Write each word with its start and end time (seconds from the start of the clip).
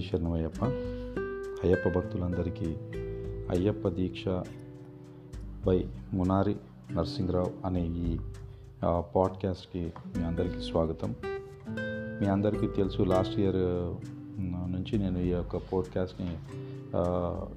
శరణమయ్యప్ప 0.00 0.64
అయ్యప్ప 1.64 1.88
భక్తులందరికీ 1.88 2.76
అయ్యప్ప 3.50 3.88
దీక్ష 3.88 4.24
బై 5.66 5.84
మునారి 6.12 6.56
నరసింహరావు 6.92 7.66
అనే 7.66 7.86
ఈ 7.86 8.18
పాడ్కాస్ట్కి 9.16 9.92
మీ 10.18 10.24
అందరికీ 10.24 10.60
స్వాగతం. 10.70 11.14
మీ 12.20 12.26
అందరికీ 12.26 12.66
తెలుసు 12.66 13.02
లాస్ట్ 13.02 13.40
ఇయర్ 13.40 13.56
నుంచి 14.72 14.98
నేను 14.98 15.18
ఈ 15.18 15.28
యొక్క 15.28 15.56
పోడ్కాస్ట్ని 15.56 16.36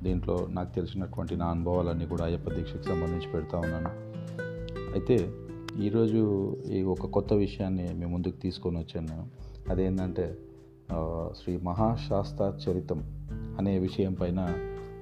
దీంట్లో 0.03 0.47
నాకు 0.49 0.75
తెలిసినటువంటి 0.75 1.35
నా 1.35 1.45
అనుభవాలన్నీ 1.45 2.05
కూడా 2.05 2.25
అయ్యప్ప 2.25 2.49
దీక్షకి 2.49 2.83
సంబంధించి 2.83 3.31
పెడతా 3.33 3.57
ఉన్నాను. 3.57 3.89
అయితే 4.93 5.31
ఈరోజు 5.81 6.21
ఈ 6.67 6.83
ఒక 6.83 7.05
కొత్త 7.05 7.33
విషయాన్ని 7.33 7.93
మీ 7.93 8.05
ముందుకు 8.05 8.35
తీసుకొని 8.37 8.77
వచ్చాను 8.77 9.07
నేను. 9.07 9.27
అదేంటంటే 9.69 10.37
శ్రీ 11.43 11.57
మహాశాస్త్ర 11.57 12.69
చరితం 12.69 13.03
అనే 13.57 13.79
విషయం 13.79 14.13
పైన 14.13 14.47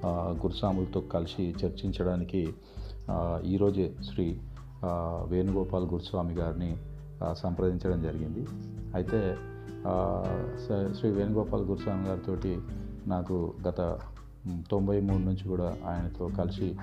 గురుస్వాములతో 0.06 1.00
కలిసి 1.00 1.54
చర్చించడానికి 1.64 2.54
ఈరోజే 3.44 3.94
శ్రీ 4.04 4.40
వేణుగోపాల్ 5.28 5.84
గురుస్వామి 5.84 6.34
గారిని 6.34 6.76
సంప్రదించడం 7.32 8.02
జరిగింది. 8.02 8.46
అయితే 8.94 9.36
శ్రీ 10.96 11.10
వేణుగోపాల్ 11.10 11.62
గురుస్వామి 11.62 12.06
గారితో 12.06 12.36
నాకు 13.06 13.54
గత 13.68 13.98
తొంభై 14.70 15.00
మూడు 15.00 15.22
నుంచి 15.22 15.48
కూడా 15.48 15.76
ఆయనతో 15.86 16.30
కలిసి 16.38 16.76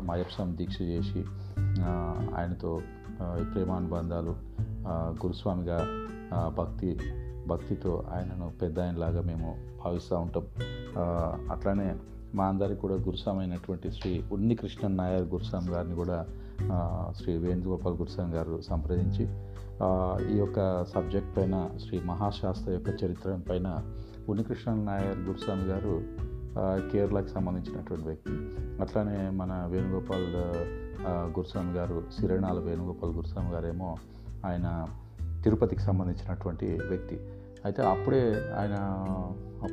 మయప్సం 0.00 0.56
దీక్ష 0.56 0.80
చేసి 0.80 1.24
ఆయనతో 2.36 2.80
ప్రేమానుబంధాలు 3.54 4.36
గురుస్వామిగా 5.24 6.08
భక్తి 6.48 6.98
భక్తితో 7.46 8.04
ఆయనను 8.12 8.52
పెద్ద 8.62 8.80
ఆయనలాగా 8.80 9.22
మేము 9.22 9.56
భావిస్తూ 9.84 10.16
ఉంటాం. 10.16 10.46
అట్లానే 11.50 11.94
మా 12.34 12.44
అందరికి 12.44 12.80
కూడా 12.80 12.94
గురుస్వామి 12.94 13.40
అయినటువంటి 13.40 13.92
శ్రీ 13.92 14.22
ఉన్ని 14.32 14.54
కృష్ణన్ 14.54 14.96
నాయర్ 14.96 15.22
గురుస్వామి 15.22 15.70
గారిని 15.70 15.94
కూడా 15.94 16.26
శ్రీ 17.16 17.36
వేణుగోపాల్ 17.36 17.94
గురుస్వామి 17.94 18.32
గారు 18.32 18.60
సంప్రదించి 18.60 19.24
ఈ 20.34 20.38
యొక్క 20.38 20.84
సబ్జెక్ట్ 20.84 21.36
పైన 21.36 21.70
శ్రీ 21.86 22.00
మహాశాస్త్ర 22.00 22.72
యొక్క 22.72 23.04
చరిత్ర 23.04 23.38
పైన 23.50 23.78
ఉన్నికృష్ణన్ 24.28 24.86
నాయర్ 24.86 25.18
గురుస్వామి 25.18 25.62
గారు 25.62 26.02
కేరళకు 26.54 26.90
కేరళకి 26.92 27.28
సంబంధించినటువంటి 27.28 28.04
వ్యక్తి. 28.04 28.32
అట్లానే 28.82 29.30
మన 29.30 29.66
వేణుగోపాల్ 29.70 30.26
గురుస్వామి 31.08 31.72
గారు 31.72 32.02
సిరణాల 32.20 32.58
వేణుగోపాల్ 32.58 33.12
గురుస్వామి 33.12 33.50
గారేమో 33.50 33.96
ఆయన 34.46 34.86
తిరుపతికి 35.44 35.82
సంబంధించినటువంటి 35.88 36.66
వ్యక్తి. 36.90 37.16
అయితే 37.66 37.80
అప్పుడే 37.92 38.22
ఆయన 38.60 38.76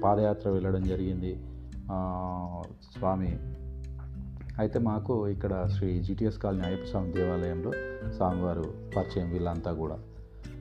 పాదయాత్ర 0.03 0.49
వెళ్ళడం 0.55 0.83
జరిగింది 0.91 1.31
స్వామి. 2.93 3.31
అయితే 4.61 4.77
మాకు 4.87 5.13
ఇక్కడ 5.33 5.53
శ్రీ 5.75 5.89
జిటిఎస్ 6.07 6.37
కాలనీ 6.43 6.63
అయ్యప్ప 6.67 6.85
స్వామి 6.91 7.11
దేవాలయంలో 7.17 7.71
స్వామివారు 8.17 8.65
పరిచయం 8.95 9.29
వీళ్ళంతా 9.33 9.71
కూడా. 9.81 9.97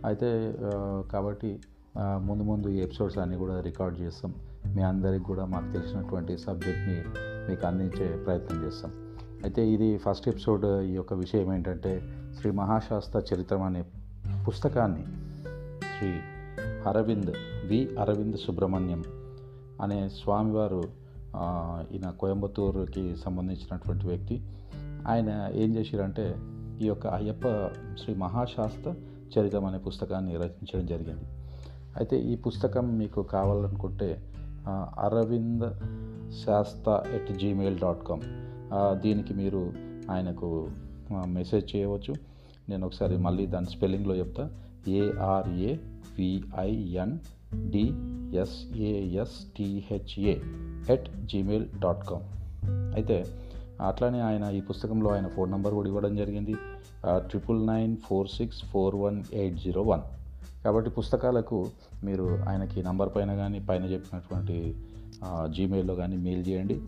అయితే 0.09 0.29
కాబట్టి 1.13 1.51
ముందు 2.27 2.45
ముందు 2.51 2.69
ఈ 2.77 2.79
ఎపిసోడ్స్ 2.87 3.19
అన్నీ 3.23 3.37
కూడా 3.43 3.55
రికార్డ్ 3.69 3.97
చేస్తాం. 4.03 4.33
మీ 4.77 4.83
అందరికి 4.93 5.25
కూడా 5.31 5.45
మాకు 5.55 5.69
తెలిసినటువంటి 5.77 6.33
సబ్జెక్ట్ని 6.47 6.97
మీకు 7.49 7.65
అందించే 7.69 8.07
ప్రయత్నం 8.27 8.59
చేస్తాం. 8.65 8.91
అయితే 9.45 9.63
ఇది 9.75 9.89
ఫస్ట్ 10.05 10.27
ఎపిసోడ్. 10.33 10.67
ఈ 10.91 10.95
యొక్క 11.01 11.13
విషయం 11.25 11.49
ఏంటంటే 11.55 11.93
శ్రీ 12.37 12.51
మహాశాస్త్ర 12.61 13.21
చరిత్రం 13.31 13.63
అనే 13.69 13.83
పుస్తకాన్ని 14.49 15.03
శ్రీ 15.81 16.09
అరవింద్ 16.89 17.33
వి 17.65 17.97
అరవింద్ 17.97 18.37
సుబ్రహ్మణ్యం 18.37 19.05
అనే 19.83 20.09
స్వామివారు 20.09 20.83
ఈయన 21.93 22.11
కోయంబత్తూరుకి 22.11 23.17
సంబంధించినటువంటి 23.17 24.07
వ్యక్తి. 24.07 24.37
ఆయన 25.09 25.51
ఏం 25.53 25.75
చేశారంటే 25.77 26.37
ఈ 26.81 26.87
యొక్క 26.87 27.07
అయ్యప్ప 27.07 27.43
శ్రీ 28.03 28.15
మహాశాస్త్ర 28.15 28.95
చరితం 29.35 29.65
అనే 29.65 29.79
పుస్తకాన్ని 29.79 30.37
రచించడం 30.37 30.87
జరిగింది. 30.87 31.27
అయితే 31.97 32.21
ఈ 32.21 32.37
పుస్తకం 32.37 32.99
మీకు 32.99 33.23
కావాలనుకుంటే 33.23 34.35
అరవింద్ 34.99 35.69
శాస్త్ర 36.47 37.03
ఎట్ 37.15 37.39
జీమెయిల్ 37.39 37.79
డాట్ 37.79 38.03
కామ్ 38.09 38.23
దీనికి 39.03 39.35
మీరు 39.35 39.73
ఆయనకు 40.11 40.71
మెసేజ్ 41.13 41.77
చేయవచ్చు. 41.77 42.38
నేను 42.69 42.87
ఒకసారి 42.87 43.17
మళ్ళీ 43.17 43.47
దాని 43.47 43.67
స్పెల్లింగ్లో 43.67 44.17
చెప్తా. 44.17 44.51
ARA 44.89 45.77
VIN 46.19 47.19
డిఎస్ఏఎస్టిహెచ్ఏ 47.71 50.37
at 50.91 51.27
Gmail 51.27 51.67
dot 51.83 52.09
com 52.09 52.23
అయితే 52.95 53.27
అట్లానే 53.87 54.21
ఆయన 54.21 54.57
ఈ 54.57 54.61
పుస్తకంలో 54.61 55.11
ఆయన 55.11 55.29
ఫోన్ 55.29 55.51
నెంబర్ 55.51 55.75
కూడా 55.75 55.89
ఇవ్వడం 55.89 56.17
జరిగింది. 56.17 56.57
Triple 57.17 57.67
nine 57.67 57.97
four 57.97 58.29
six 58.29 58.65
four 58.65 58.97
one 58.97 59.23
eight 59.33 59.57
zero 59.57 59.83
one 59.83 60.01
కాబట్టి 60.65 60.91
పుస్తకాలకు 60.91 61.71
మీరు 62.05 62.39
ఆయనకి 62.49 62.83
నంబర్ 62.83 63.09
పైన 63.17 63.35
కానీ 63.35 63.61
పైన 63.61 63.85
చెప్పినటువంటి 63.85 64.75
జీమెయిల్లో 65.51 65.95
కానీ 65.95 66.17
మెయిల్ 66.17 66.49
చేయండి. 66.49 66.81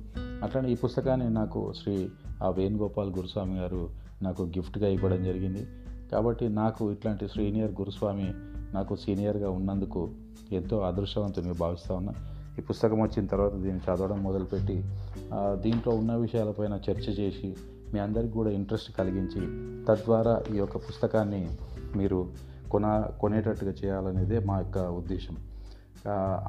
అట్లనే 0.45 0.73
ఈ 0.73 0.75
పుస్తకాన్ని 0.75 1.31
నాకు 1.31 1.73
శ్రీ 1.83 2.09
ఆ 2.43 2.51
వేణుగోపాల్ 2.51 3.17
గురుస్వామి 3.17 3.59
గారు 3.59 4.10
నాకు 4.23 4.43
గిఫ్ట్గా 4.43 4.89
ఇవ్వడం 4.89 5.25
జరిగింది. 5.25 5.67
కాబట్టి 6.13 6.49
నాకు 6.49 6.93
ఇట్లాంటి 6.93 7.29
సీనియర్ 7.29 7.73
గురుస్వామి 7.73 8.29
నాకు 8.75 8.97
సీనియర్గా 8.97 9.51
ఉన్నందుకు 9.51 10.09
ఎంతో 10.53 10.77
అదృష్టవంతుని 10.81 11.53
భావిస్తూ 11.53 11.95
ఉన్నా. 11.95 12.13
ఈ 12.59 12.63
పుస్తకం 12.63 13.01
వచ్చిన 13.01 13.27
తర్వాత 13.27 13.55
దీన్ని 13.55 13.83
చదవడం 13.87 14.23
మొదలుపెట్టి 14.23 14.77
దీంట్లో 15.63 15.93
ఉన్న 15.95 16.15
విషయాలపైన 16.15 16.75
చర్చ 16.91 17.07
చేసి 17.21 17.57
మీ 17.93 17.99
అందరికి 18.01 18.33
కూడా 18.33 18.51
ఇంట్రెస్ట్ 18.51 18.91
కలిగించి 18.97 19.41
తద్వారా 19.85 20.35
ఈ 20.55 20.57
యొక్క 20.59 20.77
పుస్తకాన్ని 20.77 21.43
మీరు 21.97 22.19
కొన 22.71 22.87
కొనేటట్టుగా 23.21 23.73
చేయాలనేదే 23.85 24.39
మా 24.39 24.57
యొక్క 24.59 24.79
ఉద్దేశం. 24.79 25.37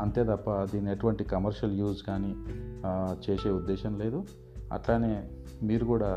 అంతే 0.02 0.24
తప్ప 0.24 0.50
దీన్ని 0.74 0.92
ఎటువంటి 0.92 1.24
కమర్షియల్ 1.24 1.80
యూజ్ 1.80 2.04
కానీ 2.04 2.32
చేసే 3.26 3.50
ఉద్దేశం 3.50 4.00
లేదు. 4.00 4.20
అట్లానే 4.74 5.14
మీరు 5.64 5.86
కూడా 5.86 6.12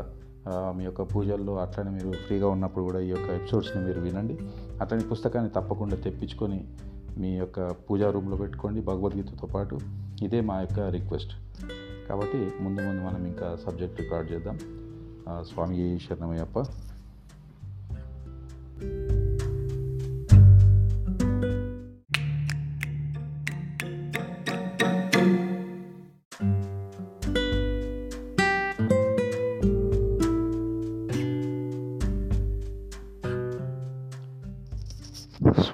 మీ 0.49 0.83
యొక్క 0.83 1.01
పూజల్లో 1.01 1.57
అట్లనే 1.57 1.91
మీరు 1.91 2.11
ఫ్రీగా 2.11 2.47
ఉన్నప్పుడు 2.47 2.83
కూడా 2.83 2.99
ఈ 2.99 3.07
యొక్క 3.07 3.29
ఎపిసోడ్స్ని 3.29 3.85
మీరు 3.85 3.99
వినండి. 3.99 4.37
అట్లనే 4.81 5.03
పుస్తకాన్ని 5.03 5.51
తప్పకుండా 5.51 5.95
తెప్పించుకొని 5.95 6.67
మీ 7.17 7.29
యొక్క 7.29 7.71
పూజా 7.71 8.11
రూమ్లో 8.11 8.37
పెట్టుకోండి 8.37 8.81
భగవద్గీతతో 8.81 9.47
పాటు. 9.47 9.79
ఇదే 10.21 10.41
మా 10.41 10.59
యొక్క 10.59 10.79
రిక్వెస్ట్. 10.79 11.31
కాబట్టి 12.09 12.37
ముందు 12.61 12.81
ముందు 12.81 13.01
మనం 13.01 13.25
ఇంకా 13.25 13.57
సబ్జెక్ట్ 13.65 14.01
రికార్డ్ 14.01 14.31
చేద్దాం. 14.31 14.59
స్వామి 15.41 15.99
శరణమయ్యప్ప. 15.99 16.65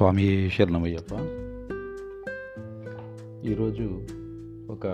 స్వామి 0.02 0.50
శరణమయ్యప్ప. 0.50 1.14
ఈరోజు 3.46 4.08
ఒక 4.72 4.88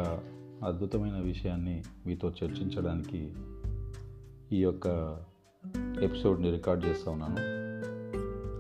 అద్భుతమైన 0.64 1.22
విషయాన్ని 1.22 1.84
మీతో 2.08 2.34
చర్చించడానికి 2.44 3.32
ఈ 4.52 4.58
యొక్క 4.58 5.18
ఎపిసోడ్ని 6.02 6.52
రికార్డ్ 6.52 6.86
చేస్తూ 6.86 7.12
ఉన్నాను. 7.12 7.36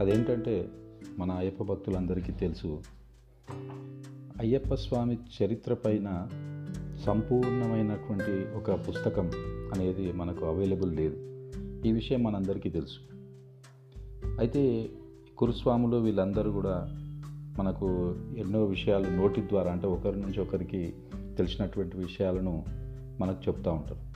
అదేంటంటే 0.04 0.70
మన 1.20 1.32
అయ్యప్ప 1.32 1.64
భక్తులందరికీ 1.64 2.32
తెలుసు 2.32 2.82
అయ్యప్ప 4.40 4.76
స్వామి 4.76 5.18
చరిత్ర 5.44 5.74
పైన 5.74 6.28
సంపూర్ణమైనటువంటి 7.06 8.58
ఒక 8.58 8.90
పుస్తకం 8.90 9.32
అనేది 9.74 10.12
మనకు 10.12 10.46
అవైలబుల్ 10.46 10.96
లేదు. 10.96 11.16
ఈ 11.88 11.92
విషయం 11.92 12.24
మనందరికీ 12.24 12.70
తెలుసు. 12.70 13.00
అయితే 14.40 14.90
కురుస్వాములు 15.38 15.98
వీళ్ళందరూ 15.98 16.52
కూడా 16.52 16.88
మనకు 17.60 18.16
ఎన్నో 18.38 18.66
విషయాలు 18.66 19.10
నోటి 19.10 19.42
ద్వారా 19.42 19.72
అంటే 19.72 19.88
ఒకరి 19.88 20.20
నుంచి 20.20 20.42
ఒకరికి 20.42 20.94
తెలిసినటువంటి 21.38 21.98
విషయాలను 21.98 22.66
మనకు 23.20 23.38
చెప్తూ 23.48 23.72
ఉంటారు. 23.72 24.08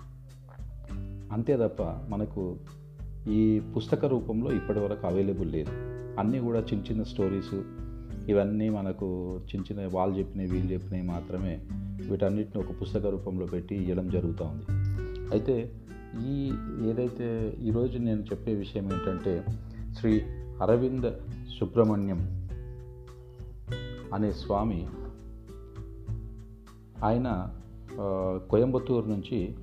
అంతే 1.34 1.58
తప్ప 1.58 1.84
మనకు 1.84 2.56
ఈ 3.28 3.60
పుస్తక 3.60 4.06
రూపంలో 4.06 4.52
ఇప్పటివరకు 4.52 5.08
అవైలబుల్ 5.08 5.52
లేదు. 5.52 5.70
అన్నీ 6.20 6.40
కూడా 6.40 6.60
చిన్న 6.60 6.84
చిన్న 6.92 7.04
స్టోరీస్ 7.04 7.62
ఇవన్నీ 8.30 8.70
మనకు 8.70 9.40
చిన్న 9.56 9.74
చిన్న 9.74 9.96
వాళ్ళు 9.96 10.18
చెప్పినవి 10.18 10.48
వీళ్ళు 10.48 10.74
చెప్పినవి 10.74 11.08
మాత్రమే 11.08 11.62
వీటన్నిటిని 12.10 12.64
ఒక 12.64 12.82
పుస్తక 12.82 13.06
రూపంలో 13.06 13.46
పెట్టి 13.46 13.76
ఇవ్వడం 13.76 14.10
జరుగుతూ 14.10 14.46
ఉంది. 14.46 14.64
అయితే 15.32 15.72
ఈ 16.26 16.52
ఏదైతే 16.90 17.58
ఈరోజు 17.62 17.98
నేను 17.98 18.22
చెప్పే 18.22 18.54
విషయం 18.54 18.84
ఏంటంటే 18.84 19.46
శ్రీ 20.00 20.22
అరవింద్ 20.62 21.12
సుబ్రహ్మణ్యం 21.60 22.20
అనే 24.14 24.32
స్వామి 24.32 24.88
ఆయన 27.04 27.54
కోయంబత్తూరు 28.50 29.06
నుంచి 29.08 29.56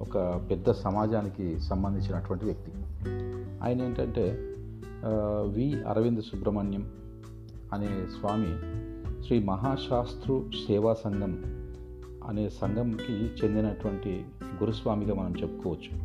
ఒక 0.00 0.18
పెద్ద 0.50 0.70
సమాజానికి 0.70 1.60
సంబంధించినటువంటి 1.60 2.44
వ్యక్తి. 2.44 2.72
ఆయన 3.62 3.82
ఏంటంటే 3.82 4.24
వి 5.52 5.84
అరవింద్ 5.84 6.22
సుబ్రహ్మణ్యం 6.22 6.90
అనే 7.72 7.86
స్వామి 7.86 8.52
శ్రీ 9.26 9.42
మహాశాస్త్రు 9.44 10.50
సేవా 10.68 10.94
సంఘం 10.94 11.32
అనే 12.24 12.48
సంఘంకి 12.48 13.12
చెందినటువంటి 13.12 14.24
గురుస్వామిగా 14.62 15.14
మనం 15.14 15.34
చెప్పుకోవచ్చు. 15.42 15.98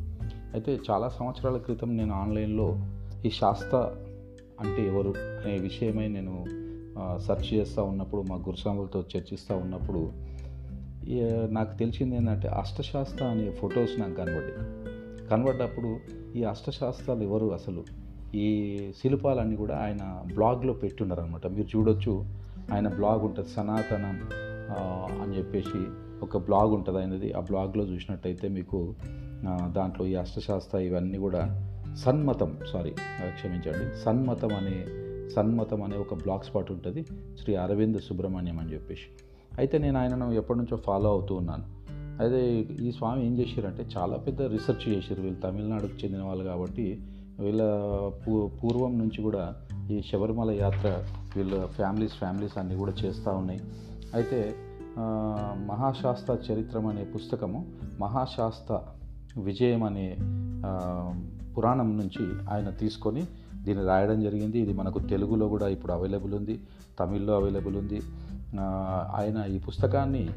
అయితే 0.53 0.79
చాలా 0.91 1.09
సంవత్సరాల 1.09 1.57
క్రితం 1.57 1.97
నేను 1.97 2.15
ఆన్లైన్లో 2.15 2.77
ఈ 3.25 3.29
శాస్త్ర 3.29 3.95
అంటే 4.61 4.87
ఎవరు 4.87 5.13
అనే 5.17 5.57
విషయమై 5.59 6.07
నేను 6.07 6.45
సెర్చ్ 7.17 7.53
చేస్తూ 7.53 7.83
ఉన్నప్పుడు 7.83 8.21
మా 8.21 8.35
గురుస్వాములతో 8.35 9.03
చర్చిస్తూ 9.17 9.55
ఉన్నప్పుడు 9.57 10.11
నాకు 11.51 11.77
తెలిసింది 11.77 12.15
ఏంటంటే 12.15 12.47
అష్టశాస్త్ర 12.47 13.25
అనే 13.25 13.51
ఫొటోస్ 13.51 13.99
నాకు 13.99 14.13
కనబడ్డాయి. 14.13 15.29
కనబడ్డప్పుడు 15.29 15.99
ఈ 16.37 16.43
అష్టశాస్త్రాలు 16.43 17.23
ఎవరు 17.23 17.53
అసలు? 17.53 17.83
ఈ 18.35 18.47
శిల్పాలన్నీ 19.01 19.55
కూడా 19.55 19.75
ఆయన 19.77 20.23
బ్లాగ్లో 20.33 20.73
పెట్టున్నారనమాట 20.73 21.47
మీరు 21.47 21.77
చూడొచ్చు 21.77 22.13
ఆయన 22.73 22.87
బ్లాగ్ 22.87 23.21
ఉంటుంది 23.21 23.49
సనాతనం 23.49 24.19
అని 25.21 25.37
చెప్పేసి 25.37 25.79
ఒక 26.23 26.37
బ్లాగ్ 26.37 26.71
ఉంటుంది 26.71 26.99
ఆయనది. 26.99 27.33
ఆ 27.33 27.39
బ్లాగ్లో 27.39 27.83
చూసినట్టయితే 27.83 28.47
మీకు 28.47 28.93
దాంట్లో 29.67 30.05
ఈ 30.05 30.15
అష్టశాస్త్ర 30.15 30.77
ఇవన్నీ 30.77 31.17
కూడా 31.17 31.41
సన్మతం 31.95 32.57
సారీ 32.73 32.89
క్షమించండి. 33.29 34.03
సన్మతం 34.03 34.49
అనే 34.53 34.85
సన్మతం 35.29 35.83
అనే 35.83 35.97
ఒక 35.97 36.13
బ్లాక్ 36.13 36.45
స్పాట్ 36.45 36.71
ఉంటుంది 36.71 37.05
శ్రీ 37.41 37.55
అరవింద్ 37.55 38.01
సుబ్రహ్మణ్యం 38.01 38.59
అని 38.59 38.73
చెప్పేసి. 38.73 39.23
అయితే 39.57 39.77
నేను 39.77 39.99
ఆయనను 39.99 40.31
ఎప్పటి 40.31 40.59
నుంచో 40.59 40.77
ఫాలో 40.77 41.09
అవుతూ 41.09 41.35
ఉన్నాను. 41.35 41.81
అయితే 42.21 42.59
ఈ 42.59 42.91
స్వామి 42.91 43.25
ఏం 43.25 43.37
చేశారంటే 43.37 43.85
చాలా 43.97 44.17
పెద్ద 44.17 44.41
రీసెర్చ్ 44.41 44.89
చేశారు 44.89 45.21
వీళ్ళు 45.21 45.39
తమిళనాడుకు 45.39 46.05
చెందిన 46.05 46.23
వాళ్ళు 46.23 46.43
కాబట్టి 46.43 47.01
వీళ్ళ 47.39 47.61
పూ 48.27 48.47
పూర్వం 48.47 48.99
నుంచి 48.99 49.21
కూడా 49.21 49.55
ఈ 49.91 50.01
శబరిమల 50.01 50.51
యాత్ర 50.51 51.03
వీళ్ళ 51.35 51.65
ఫ్యామిలీస్ 51.65 52.13
ఫ్యామిలీస్ 52.13 52.57
అన్నీ 52.57 52.75
కూడా 52.75 52.91
చేస్తూ 52.91 53.31
ఉన్నాయి. 53.31 53.61
అయితే 54.13 54.55
మహాశాస్త్ర 55.67 56.53
చరిత్రం 56.53 56.87
అనే 56.87 57.03
పుస్తకము 57.03 57.65
మహాశాస్త్ర 57.99 58.81
విజయం 59.41 59.83
అనే 59.83 60.15
పురాణం 61.57 61.97
నుంచి 61.97 62.25
ఆయన 62.49 62.69
తీసుకొని 62.69 63.23
దీన్ని 63.65 63.85
రాయడం 63.85 64.21
జరిగింది. 64.21 64.59
ఇది 64.59 64.73
మనకు 64.73 64.99
తెలుగులో 64.99 65.47
కూడా 65.47 65.67
ఇప్పుడు 65.67 65.93
అవైలబుల్ 65.93 66.33
ఉంది 66.33 66.55
తమిళ్ళో 66.99 67.33
అవైలబుల్ 67.35 67.77
ఉంది. 67.77 68.01
ఆయన 69.17 69.37
ఈ 69.55 69.59
పుస్తకాన్ని 69.59 70.29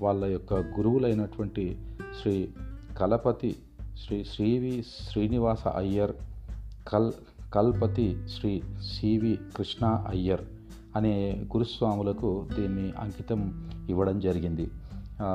వాళ్ళ 0.00 0.24
యొక్క 0.24 0.54
గురువులైనటువంటి 0.54 1.78
శ్రీ 2.20 2.48
కలపతి 2.98 3.56
శ్రీ 4.04 4.24
శ్రీవి 4.24 4.84
శ్రీనివాస 5.10 5.68
అయ్యర్ 5.68 6.12
కల్ 6.88 7.12
కల్పతి 7.54 8.08
శ్రీ 8.28 8.62
సివి 8.92 9.38
కృష్ణ 9.56 9.86
అయ్యర్ 9.86 10.40
అనే 10.96 11.12
గురుస్వాములకు 11.54 12.46
దీన్ని 12.58 12.92
అంకితం 13.00 13.40
ఇవ్వడం 13.88 14.20
జరిగింది. 14.20 14.66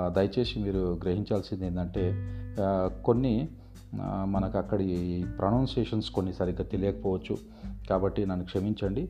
దయచేసి 0.07 0.59
మీరు 0.59 0.99
గ్రహించాల్సింది 1.03 1.65
ఏంటంటే 1.65 2.03
కొన్ని 3.05 3.49
మనకు 4.25 4.57
అక్కడి 4.57 5.25
ప్రొనౌన్సియేషన్స్ 5.37 6.11
కొన్ని 6.11 6.33
సరిగ్గా 6.33 6.63
తెలియకపోవచ్చు. 6.63 7.37
కాబట్టి 7.89 8.25
నన్ను 8.25 8.45
క్షమించండి. 8.45 9.09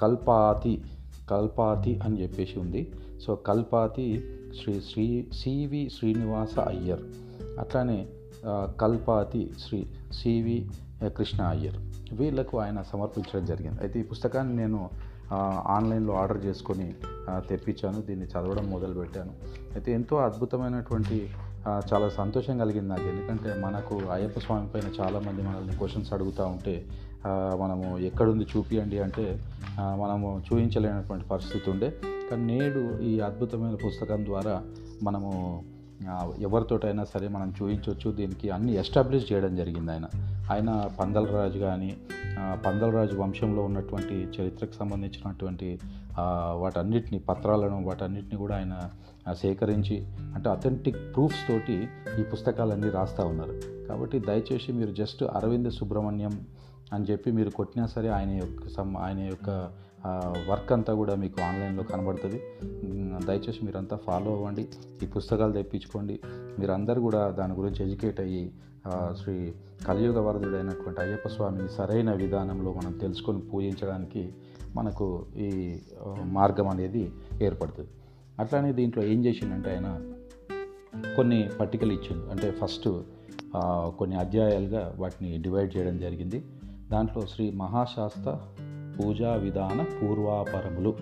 కల్పాతి 0.00 0.82
కల్పాతి 1.30 1.98
అని 1.98 2.22
చెప్పేసి 2.22 2.58
ఉంది. 2.58 2.92
So 3.26 3.34
Kalpathi 3.34 4.24
Shri 4.62 4.80
Shri 4.80 5.26
C V 5.32 5.90
Srinivasa 5.98 6.58
Iyer. 6.58 7.00
అట్లానే 7.58 8.06
కల్పాతి 8.80 9.52
శ్రీ 9.58 9.86
సివి 10.12 10.70
కృష్ణ 11.04 11.42
అయ్యర్. 11.42 11.76
వీళ్ళకు 12.12 12.58
ఆయన 12.58 12.82
సమర్పించడం 12.82 13.46
జరిగింది. 13.46 13.80
అయితే 13.80 14.00
ఈ 14.00 14.02
పుస్తకాన్ని 14.02 14.56
నేను 14.56 14.90
ఆన్లైన్లో 15.66 16.14
ఆర్డర్ 16.14 16.44
చేసుకొని 16.46 16.94
తెప్పించాను. 17.30 18.02
దీన్ని 18.02 18.26
చదవడం 18.26 18.70
మొదలుపెట్టాను. 18.70 19.32
అయితే 19.74 19.92
ఎంతో 19.92 20.16
అద్భుతమైనటువంటి 20.16 21.30
చాలా 21.68 22.08
సంతోషం 22.08 22.58
కలిగింది 22.58 22.88
నాకు. 22.88 23.06
ఎందుకంటే 23.12 23.50
మనకు 23.60 23.94
అయ్యప్ప 24.12 24.38
స్వామి 24.40 24.66
పైన 24.68 24.88
చాలామంది 25.00 25.42
మనల్ని 25.42 25.76
క్వశ్చన్స్ 25.76 26.12
అడుగుతూ 26.12 26.46
ఉంటే 26.46 26.74
మనము 27.60 27.98
ఎక్కడుంది 27.98 28.44
చూపియండి 28.44 28.98
అంటే 28.98 29.24
మనము 29.80 30.42
చూపించలేనటువంటి 30.46 31.24
పరిస్థితి 31.28 31.70
ఉండే. 31.70 31.88
కానీ 32.30 32.42
నేడు 32.46 32.82
ఈ 33.02 33.20
అద్భుతమైన 33.20 33.74
పుస్తకం 33.74 34.24
ద్వారా 34.24 34.62
మనము 35.02 35.30
ఎవరితోటైనా 36.38 37.04
సరే 37.04 37.28
మనం 37.28 37.48
చూపించవచ్చు 37.48 38.10
దీనికి 38.12 38.50
అన్ని 38.50 38.72
ఎస్టాబ్లిష్ 38.74 39.32
చేయడం 39.32 39.56
జరిగింది 39.56 39.92
ఆయన. 39.92 40.06
ఆయన 40.50 40.90
పందలరాజు 41.00 41.58
కానీ 41.58 41.96
పందలరాజు 42.66 43.16
వంశంలో 43.16 43.62
ఉన్నటువంటి 43.64 44.14
చరిత్రకు 44.14 44.72
సంబంధించినటువంటి 44.72 45.80
వాటన్నిటిని 46.54 47.18
పత్రాలను 47.18 47.84
వాటన్నిటిని 47.84 48.36
కూడా 48.36 48.56
ఆయన 48.56 48.90
సేకరించి 49.32 50.06
అంటే 50.34 50.50
అథెంటిక్ 50.50 51.14
ప్రూఫ్స్ 51.14 51.48
తోటి 51.48 51.88
ఈ 52.20 52.22
పుస్తకాలన్నీ 52.22 52.90
రాస్తూ 52.90 53.26
ఉన్నారు. 53.26 53.60
కాబట్టి 53.88 54.18
దయచేసి 54.18 54.72
మీరు 54.72 54.92
జస్ట్ 54.92 55.22
అరవింద్ 55.22 55.70
సుబ్రహ్మణ్యం 55.70 56.46
అని 56.92 57.04
చెప్పి 57.04 57.30
మీరు 57.30 57.50
కొట్టినా 57.50 57.86
సరే 57.86 58.08
ఆయన 58.08 58.30
యొక్క 58.30 58.68
సమ్ 58.68 58.96
ఆయన 58.96 59.18
యొక్క 59.18 59.70
వర్క్ 60.50 60.72
అంతా 60.72 60.94
కూడా 60.94 61.14
మీకు 61.14 61.42
ఆన్లైన్లో 61.42 61.82
కనబడుతుంది. 61.82 62.42
దయచేసి 63.26 63.64
మీరంతా 63.64 63.96
ఫాలో 63.96 64.32
అవ్వండి. 64.36 64.68
ఈ 65.02 65.06
పుస్తకాలు 65.06 65.52
తెప్పించుకోండి. 65.52 66.20
మీరందరూ 66.58 67.02
కూడా 67.02 67.30
దాని 67.30 67.52
గురించి 67.52 67.82
ఎడ్యుకేట్ 67.82 68.20
అయ్యి 68.20 68.52
శ్రీ 69.20 69.52
కలియుగ 69.86 70.18
వరదుడైనటువంటి 70.20 71.00
అయ్యప్ప 71.00 71.28
స్వామిని 71.28 71.68
సరైన 71.68 72.12
విధానంలో 72.12 72.72
మనం 72.72 72.92
తెలుసుకొని 72.92 73.40
పూజించడానికి 73.40 74.22
మనకు 74.74 75.26
ఈ 75.36 75.78
మార్గం 76.22 76.68
అనేది 76.68 77.02
ఏర్పడుతుంది. 77.42 77.90
అట్లానే 78.40 78.72
దీంట్లో 78.72 79.02
ఏం 79.02 79.26
చేసిందంటే 79.26 79.70
ఆయన 79.74 79.88
కొన్ని 81.16 81.48
పట్టికలు 81.60 81.92
ఇచ్చింది 81.92 82.30
అంటే 82.30 82.50
ఫస్ట్ 82.50 82.88
కొన్ని 83.98 84.16
అధ్యాయాలుగా 84.16 84.94
వాటిని 84.98 85.38
డివైడ్ 85.38 85.76
చేయడం 85.76 85.98
జరిగింది. 85.98 86.38
దాంట్లో 86.90 87.26
శ్రీ 87.26 87.50
మహాశాస్త్ర 87.50 88.32
పూజా 88.96 89.34
విధాన 89.34 89.82
పూర్వాపరములు 89.96 90.92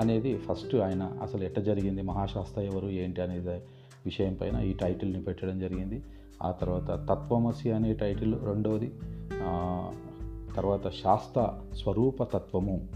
అనేది 0.00 0.38
ఫస్ట్ 0.38 0.74
ఆయన 0.76 1.02
అసలు 1.22 1.42
ఎట్ట 1.44 1.58
జరిగింది 1.58 2.02
మహాశాస్త్ర 2.02 2.60
ఎవరు 2.60 2.86
ఏంటి 2.86 3.22
అనేది 3.22 3.56
విషయం 4.06 4.34
పైన 4.34 4.56
ఈ 4.60 4.72
టైటిల్ని 4.72 5.22
పెట్టడం 5.22 5.58
జరిగింది. 5.58 6.02
ఆ 6.42 6.50
తర్వాత 6.50 6.90
తత్వమసి 7.08 7.72
అనే 7.72 7.92
టైటిల్ 7.92 8.34
రెండవది 8.44 8.92
తర్వాత 10.56 10.88
శాస్త్ర 10.88 11.52
స్వరూప 11.74 12.22
తత్వము 12.22 12.88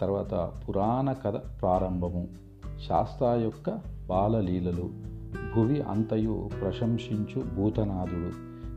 తర్వాత 0.00 0.52
పురాణ 0.68 1.12
కథ 1.12 1.36
ప్రారంభము 1.36 2.28
శాస్త్ర 2.88 3.26
యొక్క 3.42 3.70
బాలలీలలు 4.06 4.90
భువి 5.56 5.80
అంతయు 5.80 6.50
ప్రశంసించు 6.60 7.42
భూతనాథుడు 7.56 8.30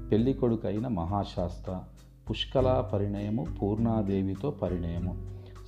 పెళ్ళి 0.09 0.33
కొడుకైన 0.33 0.87
మహాశాస్త్ర 0.87 1.79
పుష్కల 2.29 2.89
పరిణయము 2.93 3.45
పూర్ణాదేవితో 3.61 4.51
పరిణయము 4.51 5.13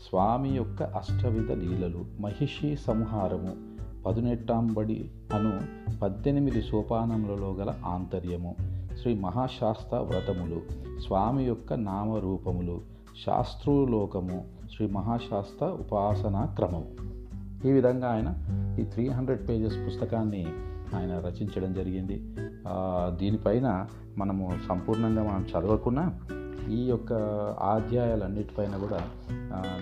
స్వామి 0.08 0.50
యొక్క 0.50 0.84
అష్టవిధ 0.84 1.52
లీలలు 1.52 2.06
మహిషి 2.20 2.76
సంహారము 2.76 3.71
పదునెట్టాంబడి 4.06 5.10
అను 5.34 5.52
పద్దెనిమిది 6.00 6.62
సోపానములలో 6.62 7.52
గల 7.52 7.74
ఆంతర్యము. 7.86 8.56
శ్రీ 9.02 9.12
మహాశాస్త్ర 9.20 9.98
వ్రతములు 9.98 10.62
స్వామి 11.06 11.44
యొక్క 11.44 11.74
నామరూపములు 11.74 12.82
శాస్త్రూలోకము 13.26 14.38
శ్రీ 14.76 14.88
మహాశాస్త్ర 14.88 15.66
ఉపాసనా 15.66 16.46
క్రమము. 16.46 16.90
ఈ 17.68 17.72
విధంగా 17.72 18.08
ఆయన 18.10 18.30
ఈ 18.80 18.84
త్రీ 18.84 19.08
హండ్రెడ్ 19.10 19.50
పేజెస్ 19.50 19.78
పుస్తకాన్ని 19.88 20.46
ఆయన 20.96 21.12
రచించడం 21.20 21.74
జరిగింది. 21.74 22.18
దీనిపైన 23.18 23.88
మనము 24.18 24.46
సంపూర్ణంగా 24.70 25.24
మనం 25.24 25.44
చదవకున్నా 25.52 26.06
ఈ 26.70 26.80
యొక్క 26.86 27.14
అధ్యాయాలన్నిటిపైన 27.76 28.76
కూడా 28.78 29.00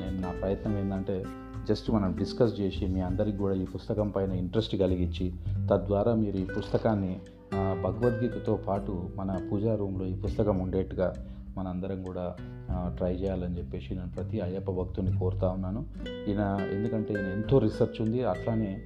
నేను 0.01 0.19
నా 0.21 0.31
ప్రయత్నం 0.41 0.77
ఏంటంటే 0.77 1.23
జస్ట్ 1.68 1.92
మనం 1.92 2.16
డిస్కస్ 2.16 2.60
చేసి 2.60 2.88
మీ 2.88 3.01
అందరికి 3.01 3.38
కూడా 3.38 3.56
ఈ 3.56 3.66
పుస్తకం 3.66 4.10
పైన 4.10 4.32
ఇంట్రెస్ట్ 4.32 4.75
కలిగించి 4.75 5.34
తద్వారా 5.72 6.16
మీరు 6.16 6.38
ఈ 6.38 6.46
పుస్తకాన్ని 6.46 7.20
భగవద్గీతతో 7.84 8.56
పాటు 8.56 9.10
మన 9.16 9.50
పూజా 9.51 9.75
రూమ్లో 9.75 10.06
ఈ 10.06 10.16
పుస్తకం 10.16 10.60
ఉండేట్టుగా 10.60 11.13
మనందరం 11.58 12.04
కూడా 12.04 12.36
ట్రై 12.88 13.13
చేయాలని 13.13 13.58
చెప్పేసి 13.58 13.96
నేను 13.96 14.10
ప్రతి 14.10 14.42
అయ్యప్ప 14.42 14.72
భక్తుని 14.72 15.20
కోరుతా 15.20 15.50
ఉన్నాను. 15.50 15.86
ఈయన 16.28 16.58
ఎందుకంటే 16.72 17.13
ఈయన 17.13 17.25
ఎంతో 17.25 17.60
రీసెర్చ్ 17.60 18.01
ఉంది. 18.01 18.24
అట్లానే 18.24 18.82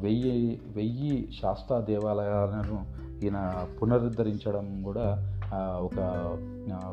వెయ్యి 0.00 0.60
వెయ్యి 0.76 1.28
శాస్త్ర 1.42 1.80
దేవాలయాలను 1.80 3.04
ఈయన 3.24 3.66
పునరుద్ధరించడం 3.82 4.82
కూడా 4.82 5.30
ఒక 5.56 6.00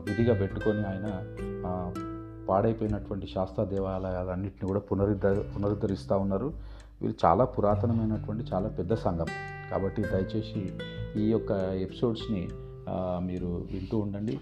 విధిగా 0.08 0.34
పెట్టుకొని 0.34 0.78
ఆయన 0.78 1.08
పాడైపోయినటువంటి 2.52 3.28
శాస్త్ర 3.36 3.64
దేవాలయాలన్నింటినీ 3.74 4.68
కూడా 4.68 4.82
పునరుద్ధ 4.90 5.28
పునరుద్ధరిస్తూ 5.56 6.18
ఉన్నారు. 6.18 6.50
వీళ్ళు 7.02 7.18
చాలా 7.26 7.46
పురాతనమైనటువంటి 7.56 8.44
చాలా 8.54 8.70
పెద్ద 8.80 8.94
సంఘం. 9.06 9.30
కాబట్టి 9.72 10.02
దయచేసి 10.02 10.62
ఈ 11.22 11.26
యొక్క 11.32 11.52
ఎపిసోడ్స్ని 11.86 12.42
మీరు 13.28 13.52
వింటూ 13.72 13.98
ఉండండి. 14.00 14.36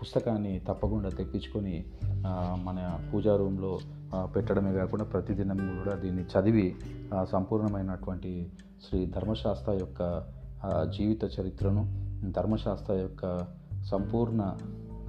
పుస్తకాన్ని 0.00 0.52
తప్పకుండా 0.68 1.08
తెప్పించుకొని 1.08 1.74
మన 2.66 2.78
పూజా 3.08 3.32
రూమ్లో 3.36 3.72
పెట్టడమే 4.34 4.72
కాకుండా 4.72 5.04
ప్రతిదినం 5.04 5.58
కూడా 5.78 5.94
దీన్ని 5.96 6.24
చదివి 6.32 6.66
సంపూర్ణమైనటువంటి 7.32 8.32
శ్రీ 8.84 9.00
ధర్మశాస్త్ర 9.06 9.72
యొక్క 9.80 10.00
జీవిత 10.96 11.24
చరిత్రను 11.36 11.82
ధర్మశాస్త్ర 12.36 12.92
యొక్క 12.94 13.24
సంపూర్ణ 13.90 14.42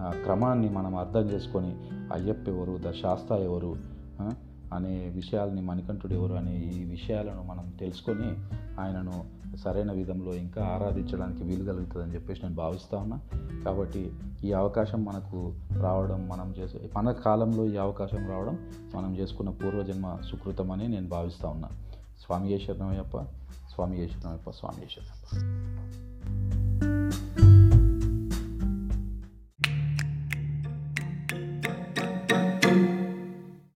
క్రమాన్ని 0.01 0.69
మనం 0.69 0.95
అర్థం 0.95 1.21
చేసుకొని 1.21 1.75
అయ్యప్ప 2.13 2.49
ఎవరు 2.49 2.79
ద 2.89 2.91
శాస్త్ర 2.91 3.35
ఎవరు 3.35 3.75
అనే 4.73 5.09
విషయాల్ని 5.09 5.61
మణికంఠుడు 5.61 6.13
ఎవరు 6.13 6.33
అనే 6.33 6.55
ఈ 6.55 6.83
విషయాలను 6.83 7.43
మనం 7.43 7.73
తెలుసుకొని 7.79 8.27
ఆయనను 8.81 9.43
సరైన 9.57 9.91
విధంలో 9.91 10.33
ఇంకా 10.33 10.63
ఆరాధించడానికి 10.65 11.43
వీలు 11.43 11.63
కలుగుతుందని 11.63 12.13
చెప్పేసి 12.13 12.43
నేను 12.43 12.55
భావిస్తా 12.55 12.97
ఉన్నా. 12.97 13.19
కాబట్టి 13.65 14.11
ఈ 14.43 14.53
అవకాశం 14.53 15.05
మనకు 15.05 15.53
రావడం 15.81 16.29
మనం 16.29 16.53
చేసే 16.59 16.89
మన 16.97 17.11
కాలంలో 17.11 17.65
ఈ 17.65 17.77
అవకాశం 17.77 18.29
రావడం 18.29 18.71
మనం 18.95 19.17
చేసుకున్న 19.17 19.49
పూర్వజన్మ 19.49 20.17
సుకృతమని 20.31 20.87
నేను 20.87 21.07
భావిస్తా 21.07 21.49
ఉన్నా. 21.49 21.69
స్వామి 22.21 22.59
శరణమయ్యప్ప 22.59 23.17
స్వామి 23.69 23.97
శరణమయ్యప్ప 23.97 24.49
స్వామి 24.49 24.87
శరణమయ్యప్ప 24.89 26.02